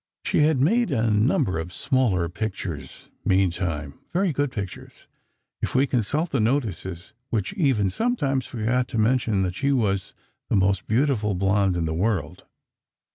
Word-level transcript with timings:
She 0.25 0.39
had 0.39 0.59
made 0.59 0.89
a 0.89 1.11
number 1.11 1.59
of 1.59 1.71
smaller 1.71 2.27
pictures, 2.27 3.07
meantime—very 3.23 4.33
good 4.33 4.51
pictures, 4.51 5.05
if 5.61 5.75
we 5.75 5.85
consult 5.85 6.31
the 6.31 6.39
notices, 6.39 7.13
which 7.29 7.53
even 7.53 7.91
sometimes 7.91 8.47
forgot 8.47 8.87
to 8.87 8.97
remember 8.97 9.43
that 9.47 9.53
she 9.55 9.71
was 9.71 10.15
the 10.49 10.55
"most 10.55 10.87
beautiful 10.87 11.35
blonde 11.35 11.75
in 11.75 11.85
the 11.85 11.93
world." 11.93 12.45